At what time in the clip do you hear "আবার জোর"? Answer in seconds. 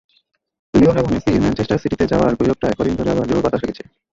3.13-3.43